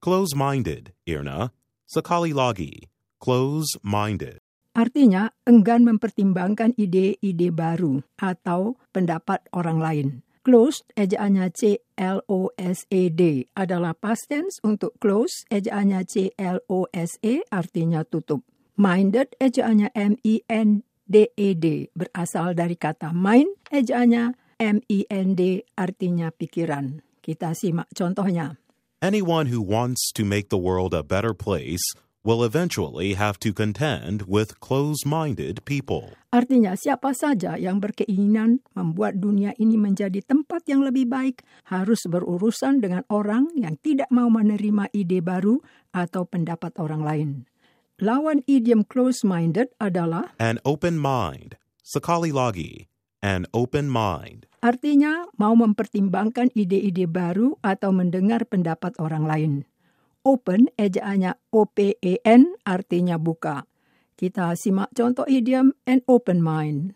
Close-minded, 0.00 0.96
Irna. 1.04 1.52
Sekali 1.84 2.32
lagi, 2.32 2.88
close-minded. 3.20 4.40
Artinya 4.72 5.28
enggan 5.44 5.84
mempertimbangkan 5.84 6.72
ide-ide 6.80 7.52
baru 7.52 8.00
atau 8.16 8.80
pendapat 8.96 9.44
orang 9.52 9.76
lain. 9.76 10.08
Closed, 10.40 10.88
ejaannya 10.96 11.52
C-L-O-S-E-D, 11.52 13.52
adalah 13.52 13.92
past 13.92 14.32
tense 14.32 14.56
untuk 14.64 14.96
close, 14.96 15.44
ejaannya 15.52 16.00
C-L-O-S-E, 16.08 17.44
artinya 17.52 18.00
tutup. 18.00 18.40
Minded, 18.80 19.36
ejaannya 19.36 19.92
M-I-N-D-E-D, 19.92 21.66
berasal 21.92 22.56
dari 22.56 22.80
kata 22.80 23.12
mind, 23.12 23.52
ejaannya 23.68 24.32
M-I-N-D, 24.56 25.40
artinya 25.76 26.32
pikiran. 26.32 27.04
Kita 27.20 27.52
simak 27.52 27.92
contohnya. 27.92 28.56
Anyone 29.00 29.48
who 29.48 29.64
wants 29.64 30.12
to 30.12 30.28
make 30.28 30.52
the 30.52 30.60
world 30.60 30.92
a 30.92 31.00
better 31.00 31.32
place 31.32 31.80
will 32.20 32.44
eventually 32.44 33.16
have 33.16 33.40
to 33.40 33.48
contend 33.48 34.28
with 34.28 34.60
close-minded 34.60 35.64
people. 35.64 36.12
Artinya 36.28 36.76
siapa 36.76 37.16
saja 37.16 37.56
yang 37.56 37.80
berkeinginan 37.80 38.60
membuat 38.76 39.16
dunia 39.16 39.56
ini 39.56 39.80
menjadi 39.80 40.20
tempat 40.20 40.68
yang 40.68 40.84
lebih 40.84 41.08
baik 41.08 41.40
harus 41.72 42.04
berurusan 42.04 42.84
dengan 42.84 43.08
orang 43.08 43.48
yang 43.56 43.80
tidak 43.80 44.12
mau 44.12 44.28
menerima 44.28 44.92
ide 44.92 45.24
baru 45.24 45.64
atau 45.96 46.28
pendapat 46.28 46.76
orang 46.76 47.00
lain. 47.00 47.30
Lawan 48.04 48.44
idiom 48.44 48.84
close-minded 48.84 49.72
adalah 49.80 50.36
An 50.36 50.60
open 50.68 51.00
mind. 51.00 51.56
Sekali 51.80 52.36
lagi, 52.36 52.92
an 53.24 53.48
open 53.56 53.88
mind. 53.88 54.49
Artinya 54.60 55.28
mau 55.40 55.56
mempertimbangkan 55.56 56.52
ide-ide 56.52 57.08
baru 57.08 57.56
atau 57.64 57.90
mendengar 57.92 58.44
pendapat 58.48 58.96
orang 59.00 59.24
lain. 59.24 59.52
Open, 60.20 60.68
ejaannya 60.76 61.32
O-P-E-N, 61.48 62.60
artinya 62.68 63.16
buka. 63.16 63.64
Kita 64.20 64.52
simak 64.52 64.92
contoh 64.92 65.24
idiom 65.24 65.72
an 65.88 66.04
open 66.04 66.44
mind. 66.44 66.92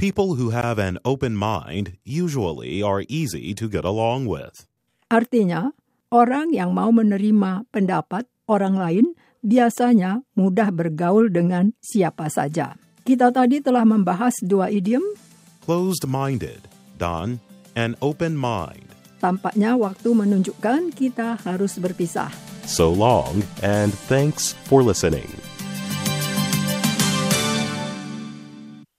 People 0.00 0.40
who 0.40 0.52
have 0.56 0.80
an 0.80 0.96
open 1.04 1.36
mind 1.36 2.00
usually 2.04 2.80
are 2.80 3.04
easy 3.12 3.52
to 3.52 3.68
get 3.68 3.84
along 3.84 4.24
with. 4.24 4.64
Artinya, 5.12 5.76
orang 6.12 6.52
yang 6.52 6.72
mau 6.72 6.88
menerima 6.92 7.68
pendapat 7.72 8.24
orang 8.48 8.76
lain 8.76 9.06
biasanya 9.44 10.24
mudah 10.32 10.72
bergaul 10.72 11.28
dengan 11.28 11.76
siapa 11.80 12.32
saja. 12.32 12.76
Kita 13.04 13.30
tadi 13.30 13.60
telah 13.62 13.84
membahas 13.84 14.36
dua 14.42 14.72
idiom. 14.72 15.04
Closed-minded, 15.62 16.64
dan 16.96 17.38
an 17.76 17.94
open 18.02 18.34
mind. 18.34 18.88
Tampaknya 19.20 19.76
waktu 19.76 20.12
menunjukkan 20.12 20.92
kita 20.92 21.40
harus 21.40 21.80
berpisah. 21.80 22.28
So 22.66 22.90
long, 22.90 23.46
and 23.62 23.94
thanks 24.10 24.58
for 24.66 24.82
listening. 24.82 25.45